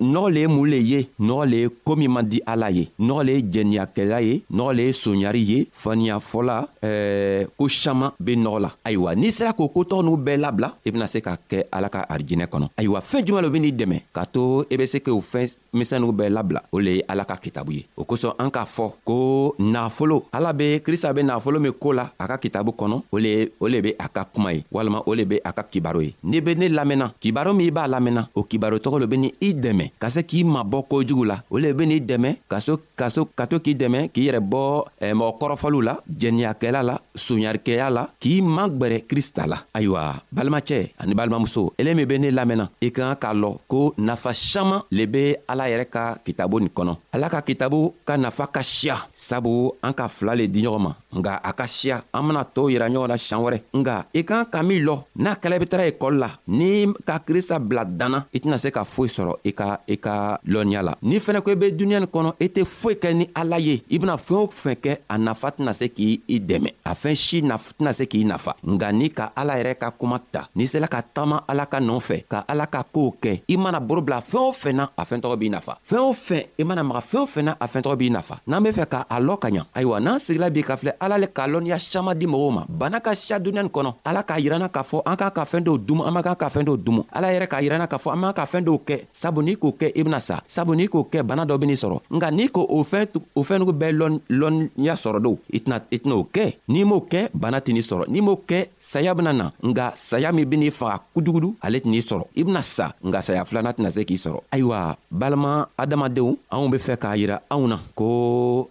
nɔgɔ 0.00 0.30
le 0.32 0.40
ye 0.40 0.46
mun 0.48 0.70
le 0.70 0.76
ye 0.76 1.08
nɔgɔ 1.20 1.46
le 1.50 1.56
ye 1.56 1.68
koo 1.84 1.96
min 1.96 2.08
man 2.12 2.26
di 2.28 2.40
ala 2.46 2.70
ye 2.70 2.88
nɔgɔ 3.00 3.24
le 3.24 3.32
ye 3.32 3.42
jɛniyakɛla 3.42 4.22
ye 4.22 4.42
nɔgɔ 4.52 4.74
le 4.76 4.82
ye 4.82 4.92
soɲari 4.92 5.42
ye 5.48 5.66
faniyafɔla 5.72 6.68
ɛɛ 6.82 7.46
ko 7.58 7.68
saman 7.68 8.12
be 8.22 8.36
nɔgɔ 8.36 8.60
la 8.60 8.70
ayiwa 8.84 9.14
n'i 9.16 9.30
sera 9.30 9.52
k'o 9.52 9.68
kotɔgɔ 9.68 10.02
n'u 10.04 10.16
bɛɛ 10.16 10.36
labila 10.38 10.72
i 10.84 10.90
bena 10.90 11.06
se 11.08 11.20
ka 11.20 11.36
kɛ 11.48 11.64
ala 11.72 11.88
ka 11.88 12.04
arijinɛ 12.08 12.46
kɔnɔ 12.46 12.68
ayiwa 12.76 13.00
fɛɛn 13.00 13.24
juman 13.26 13.42
lo 13.42 13.50
benii 13.50 13.72
dɛmɛ 13.72 14.00
k'a 14.14 14.26
to 14.32 14.66
i 14.70 14.76
be 14.76 14.86
se 14.86 14.98
k'o 15.00 15.20
fɛn 15.20 15.48
misɛniw 15.74 16.12
bɛɛ 16.12 16.28
labila 16.30 16.60
o 16.72 16.78
le 16.78 16.90
ye 16.96 17.02
ala 17.08 17.24
ka 17.24 17.36
kitabu 17.36 17.72
ye 17.72 17.86
o 17.96 18.04
kosɔn 18.04 18.34
an 18.38 18.50
k'a 18.50 18.64
fɔ 18.66 18.92
ko 19.04 19.54
nafolo 19.58 20.24
ala 20.32 20.52
be 20.52 20.80
krista 20.84 21.12
be 21.14 21.22
nafolo 21.22 21.58
min 21.60 21.72
koo 21.72 21.92
la 21.92 22.10
a 22.18 22.25
a 22.26 22.34
ka 22.34 22.42
kitabu 22.42 22.72
kɔnɔ 22.76 22.98
o 23.14 23.18
le 23.18 23.52
o 23.60 23.66
le 23.68 23.80
be 23.80 23.90
a 23.98 24.08
ka 24.08 24.24
kuma 24.26 24.52
ye 24.52 24.64
walama 24.72 25.02
o 25.06 25.14
le 25.14 25.24
be 25.24 25.40
a 25.44 25.52
ka 25.52 25.62
kibaro 25.62 26.00
ye 26.02 26.12
n'i 26.24 26.40
be 26.40 26.54
ne 26.54 26.68
lamɛnna 26.68 27.14
kibaro 27.20 27.54
min 27.54 27.66
i 27.66 27.70
b'a 27.70 27.86
lamɛnna 27.86 28.28
o 28.34 28.42
kibaro 28.42 28.78
tɔgɔ 28.78 29.00
lo 29.00 29.06
be 29.06 29.16
ni 29.16 29.32
i 29.40 29.54
dɛmɛ 29.54 29.92
ka 29.98 30.08
se 30.10 30.22
k'i 30.26 30.42
mabɔ 30.44 30.82
kojugu 30.90 31.24
la 31.24 31.38
o 31.50 31.58
le 31.58 31.72
be 31.72 31.86
n'i 31.86 32.00
dɛmɛ 32.00 32.36
ka 32.48 32.58
so 32.60 32.78
ka 32.98 33.08
so 33.10 33.24
ka 33.26 33.46
to 33.46 33.60
k'i 33.60 33.74
dɛmɛ 33.74 34.10
k'i 34.12 34.26
yɛrɛ 34.26 34.40
bɔ 34.42 34.84
eh, 35.00 35.12
mɔgɔ 35.14 35.32
kɔrɔfɔliw 35.38 35.82
la 35.84 35.94
jɛniyakɛla 36.10 36.82
la 36.82 36.96
soɲarikɛya 37.14 37.90
la 37.90 38.06
k'i 38.18 38.42
magwɛrɛ 38.42 39.06
krista 39.06 39.46
la 39.46 39.62
ayiwa 39.74 40.22
balimacɛ 40.34 40.90
ani 40.98 41.14
balimamuso 41.14 41.72
ele 41.78 41.94
min 41.94 42.06
be 42.06 42.18
ne 42.18 42.30
lamɛnna 42.30 42.68
i 42.82 42.90
ka 42.90 43.14
kan 43.14 43.16
k'a 43.30 43.34
lɔn 43.36 43.56
ko 43.68 43.94
nafa 43.98 44.32
saman 44.34 44.82
le 44.90 45.06
be 45.06 45.36
ala 45.48 45.64
yɛrɛ 45.68 45.86
ka 45.90 46.16
kitabu 46.24 46.60
nin 46.60 46.68
kɔnɔ 46.70 46.96
ala 47.12 47.28
ka 47.30 47.40
kitabu 47.42 47.92
ka 48.04 48.16
nafa 48.16 48.46
ka 48.48 48.62
siya 48.62 49.06
sabu 49.14 49.72
an 49.82 49.92
ka 49.94 50.08
fila 50.08 50.34
le 50.34 50.46
di 50.48 50.62
ɲɔgɔn 50.62 50.80
ma 50.82 50.92
nga 51.16 51.40
a 51.42 51.52
ka 51.52 51.64
siya 51.66 52.02
an 52.16 52.26
bena 52.28 52.44
tow 52.44 52.68
yira 52.70 52.88
ɲɔgɔn 52.88 53.08
na 53.08 53.16
siɲan 53.18 53.42
wɛrɛ 53.44 53.58
nga 53.76 54.06
i 54.14 54.22
kan 54.24 54.44
ka 54.50 54.62
min 54.62 54.84
lɔ 54.84 54.96
n'a 55.16 55.34
kɛla 55.34 55.56
i 55.56 55.58
be 55.58 55.66
tara 55.66 55.84
ekɔli 55.86 56.18
la 56.18 56.30
ni 56.48 56.86
ka 57.04 57.18
krista 57.18 57.58
bila 57.58 57.84
danna 57.84 58.24
i 58.32 58.38
tɛna 58.38 58.58
se 58.58 58.70
ka 58.70 58.84
foyi 58.84 59.08
sɔrɔ 59.08 59.32
i 59.44 59.52
ka 59.52 59.78
i 59.88 59.96
ka 59.98 60.38
lɔnniya 60.46 60.82
la 60.82 60.94
n'i 61.02 61.18
fɛnɛ 61.20 61.40
ko 61.42 61.50
i 61.50 61.54
be 61.54 61.70
duniɲa 61.72 62.00
nin 62.00 62.08
kɔnɔ 62.08 62.32
i 62.40 62.48
tɛ 62.48 62.64
foyi 62.64 62.96
kɛ 62.96 63.14
ni 63.14 63.28
ala 63.34 63.58
ye 63.58 63.82
i 63.90 63.98
bena 63.98 64.16
fɛɛn 64.16 64.36
o 64.42 64.46
fɛn 64.48 64.74
kɛ 64.76 64.98
a 65.08 65.18
nafa 65.18 65.50
tɛna 65.50 65.74
se 65.74 65.88
k'i 65.88 66.20
i 66.28 66.40
dɛmɛ 66.40 66.72
a 66.84 66.94
fɛɛn 66.94 67.14
si 67.16 67.40
tɛna 67.42 67.92
se 67.94 68.06
k'i 68.06 68.24
nafa 68.24 68.56
nga 68.64 68.92
n'i 68.92 69.10
ka 69.12 69.32
ala 69.36 69.54
yɛrɛ 69.60 69.78
ka 69.78 69.90
kuma 69.90 70.18
ta 70.32 70.48
n'i 70.56 70.66
sela 70.66 70.88
ka 70.88 71.02
taama 71.02 71.44
ala 71.48 71.66
ka 71.66 71.78
nɔfɛ 71.80 72.24
ka 72.28 72.44
ala 72.48 72.66
ka 72.66 72.82
koow 72.82 73.12
kɛ 73.20 73.42
i 73.48 73.56
mana 73.56 73.80
boro 73.80 74.00
bila 74.00 74.20
fɛɛn 74.22 74.48
o 74.48 74.52
fɛn 74.52 74.72
na 74.74 74.88
a 74.96 75.04
fɛɛntɔgɔ 75.04 75.36
b'i 75.38 75.50
nafa 75.50 75.78
fɛɛn 75.88 76.00
o 76.02 76.12
fɛn 76.12 76.46
i 76.58 76.62
mana 76.64 76.82
maga 76.84 77.00
fɛɛn 77.00 77.20
o 77.22 77.26
fɛn 77.26 77.42
na 77.44 77.56
a 77.60 77.66
fɛɛntɔgɔ 77.68 77.96
b'i 77.98 78.10
nafa 78.10 78.40
n'an 78.46 78.62
be 78.62 78.70
fɛ 78.70 78.86
ka 78.88 79.06
a 79.10 79.20
lɔ 79.20 79.38
ka 79.38 79.48
ɲa 79.48 79.64
ayiwa 79.74 80.00
n'an 80.00 80.18
sigila 80.18 80.50
b'i 80.50 80.62
ka 80.64 80.76
filɛ 80.76 80.94
ala 81.00 81.18
le 81.18 81.26
k'a 81.26 81.48
lɔnniya 81.48 81.78
caaman 82.06 82.18
di 82.22 82.26
mɔgɔw 82.30 82.52
ma 82.54 82.62
bana 82.70 83.00
ka 83.02 83.10
siya 83.18 83.38
duniɲa 83.42 83.62
nin 83.66 83.70
kɔnɔ 83.74 83.92
ala 84.06 84.22
k'a 84.22 84.38
yiranna 84.40 84.68
k'a 84.70 84.82
fɔ 84.86 85.02
an 85.04 85.16
k'a 85.18 85.30
ka 85.34 85.42
fɛɛn 85.44 85.64
dɔw 85.66 85.76
dumu 85.86 86.04
an 86.06 86.12
man 86.14 86.22
kan 86.22 86.34
ka 86.38 86.46
fɛɛn 86.48 86.64
dɔw 86.70 86.76
dumu 86.78 87.02
ala 87.12 87.28
yɛrɛ 87.34 87.46
k'a 87.50 87.60
yiranna 87.66 87.86
k'a 87.90 87.98
fɔ 87.98 88.12
an 88.14 88.18
man 88.20 88.32
ka 88.32 88.46
fɛɛn 88.46 88.62
dɔw 88.64 88.78
kɛ 88.86 88.96
sabu 89.12 89.42
n'i 89.42 89.56
k'o 89.56 89.72
kɛ 89.74 89.90
i 89.98 90.02
bena 90.06 90.20
sa 90.20 90.38
sabu 90.46 90.74
n'i 90.78 90.86
k'o 90.88 91.02
kɛ 91.10 91.22
bana 91.26 91.42
dɔ 91.46 91.58
benii 91.58 91.74
sɔrɔ 91.74 91.98
nka 92.14 92.28
n'i 92.30 92.46
k' 92.48 92.58
o 92.62 92.78
fɛn 92.86 93.06
o 93.34 93.42
fɛnnugu 93.42 93.72
bɛɛ 93.74 93.92
lɔnniya 94.30 94.94
sɔrɔ 94.96 95.18
do 95.26 95.38
i 95.52 95.58
tɛna'o 95.58 96.22
kɛ 96.32 96.46
n'i 96.70 96.84
m'o 96.84 96.98
kɛ 97.10 97.26
bana 97.34 97.58
tɛ 97.58 97.72
n'i 97.74 97.82
sɔrɔ 97.82 98.04
n'i 98.08 98.20
m'o 98.22 98.38
kɛ 98.46 98.66
saya 98.78 99.14
bena 99.14 99.32
na 99.32 99.50
nga 99.62 99.86
saya 99.96 100.32
min 100.32 100.44
benii 100.46 100.70
faga 100.70 101.02
kujugudu 101.14 101.56
ale 101.60 101.78
tɛ 101.82 101.88
n'i 101.90 102.00
sɔrɔ 102.06 102.24
i 102.36 102.42
bena 102.44 102.62
sa 102.62 102.92
nga 103.02 103.22
saya 103.22 103.42
filana 103.44 103.72
tɛna 103.74 103.90
se 103.90 104.04
k'i 104.04 104.14
sɔrɔ 104.16 104.40
ayiwa 104.54 104.94
balima 105.10 105.66
adamadenw 105.76 106.36
anw 106.52 106.68
be 106.70 106.76
fɛ 106.78 106.94
k'a 107.02 107.16
yira 107.18 107.40
anw 107.50 107.66
na 107.66 107.78
ko 107.98 108.70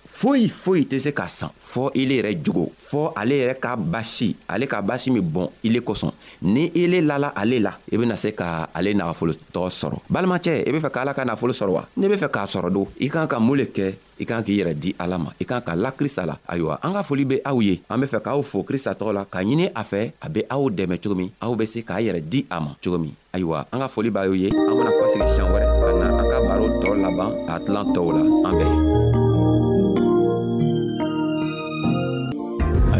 foyi 0.21 0.49
foyi 0.49 0.83
tɛ 0.85 0.99
se 0.99 1.11
ka 1.17 1.27
san 1.27 1.49
fɔɔ 1.65 1.89
ile 1.95 2.13
yɛrɛ 2.19 2.31
jogo 2.45 2.69
fɔɔ 2.79 3.13
ale 3.15 3.35
yɛrɛ 3.41 3.55
ka 3.59 3.75
basi 3.75 4.35
ale 4.47 4.67
ka 4.67 4.81
basi 4.81 5.09
min 5.09 5.23
bɔn 5.23 5.49
ile 5.63 5.81
kosɔn 5.81 6.11
ni 6.43 6.65
ile 6.75 7.01
lala 7.01 7.31
ale 7.35 7.59
la 7.59 7.71
i 7.91 7.97
bena 7.97 8.15
se 8.15 8.29
ka 8.37 8.69
ale 8.75 8.93
nafolotɔ 8.93 9.65
sɔrɔ 9.73 9.97
balimacɛ 10.13 10.69
i 10.69 10.71
be 10.71 10.77
fɛ 10.79 10.91
k'ala 10.93 11.15
ka 11.15 11.25
nafolo 11.25 11.53
sɔrɔ 11.57 11.69
wa 11.73 11.83
n'i 11.97 12.07
be 12.07 12.15
fɛ 12.21 12.29
k'a 12.29 12.45
sɔrɔ 12.45 12.69
don 12.71 12.85
i 12.99 13.09
kan 13.09 13.25
ka 13.27 13.39
mun 13.39 13.57
le 13.57 13.65
kɛ 13.65 13.93
i 14.19 14.25
kan 14.25 14.43
k'i 14.43 14.61
yɛrɛ 14.61 14.73
di 14.79 14.93
ala 14.99 15.17
ma 15.17 15.31
i 15.41 15.43
kan 15.43 15.59
ka 15.61 15.73
la 15.75 15.89
krista 15.89 16.23
la 16.27 16.37
ayiwa 16.47 16.77
an 16.83 16.93
ka 16.93 17.01
foli 17.01 17.25
be 17.27 17.41
aw 17.43 17.57
ye 17.59 17.81
an 17.89 17.99
be 17.99 18.05
fɛ 18.05 18.21
k'aw 18.21 18.43
fo 18.43 18.61
krista 18.61 18.93
tɔgɔ 18.93 19.13
la 19.13 19.25
k'a 19.25 19.41
ɲini 19.43 19.71
a 19.75 19.81
fɛ 19.81 20.11
a 20.21 20.29
be 20.29 20.43
aw 20.51 20.69
dɛmɛ 20.69 21.01
cogo 21.01 21.15
min 21.17 21.31
aw 21.41 21.55
be 21.55 21.65
se 21.65 21.81
k'a 21.81 21.97
yɛrɛ 21.99 22.21
di 22.29 22.45
a 22.51 22.59
ma 22.61 22.75
cogo 22.83 22.99
min 23.01 23.15
ayiwa 23.33 23.65
an 23.73 23.79
ka 23.79 23.87
foli 23.87 24.11
b'aw 24.11 24.33
ye 24.37 24.51
an 24.51 24.77
bena 24.77 24.91
kɔsegi 25.01 25.33
siɲan 25.33 25.49
wɛrɛ 25.49 25.65
ka 25.65 25.91
na 25.97 26.05
an 26.19 26.27
ka 26.29 26.39
baro 26.47 26.67
tɔɔ 26.79 26.95
laban 27.01 27.31
a 27.49 27.59
tilan 27.65 27.85
tɔw 27.95 28.13
la 28.13 28.19
an 28.49 28.53
bɛɛ 28.53 29.10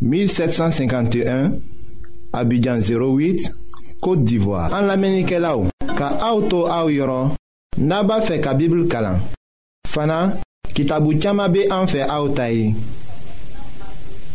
1751 0.00 1.52
Abidjan 2.32 2.78
08 2.78 3.50
Kote 4.00 4.22
d'Ivoire 4.24 4.70
An 4.72 4.82
la 4.86 4.96
menike 4.96 5.34
la 5.42 5.56
ou 5.58 5.66
Ka 5.98 6.12
auto 6.22 6.66
a 6.70 6.84
ou 6.86 6.92
yoron 6.92 7.32
Naba 7.82 8.20
fe 8.22 8.38
ka 8.42 8.54
bibil 8.54 8.84
kalan 8.90 9.18
Fana 9.88 10.38
kitabou 10.74 11.16
tchama 11.18 11.48
be 11.50 11.66
an 11.72 11.88
fe 11.90 12.04
a 12.06 12.20
ou 12.22 12.30
tayi 12.30 12.70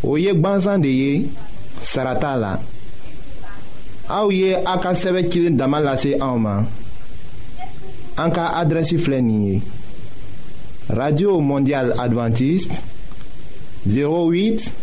Ou 0.03 0.17
yek 0.19 0.41
ban 0.43 0.59
zande 0.63 0.91
ye 0.91 1.29
Sarata 1.83 2.35
la 2.39 2.53
A 4.11 4.23
ou 4.25 4.35
ye 4.35 4.51
a 4.57 4.75
ka 4.83 4.91
seve 4.99 5.23
kilin 5.29 5.55
damal 5.59 5.87
la 5.87 5.95
se 5.99 6.15
a 6.19 6.27
ou 6.35 6.43
man 6.43 6.67
An 8.19 8.35
ka 8.35 8.49
adresi 8.59 8.99
flenye 8.99 9.61
Radio 10.91 11.39
Mondial 11.39 11.95
Adventist 12.03 12.81
08 13.87 14.82